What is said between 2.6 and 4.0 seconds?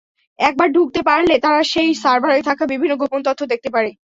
বিভিন্ন গোপন তথ্য দেখতে পারে।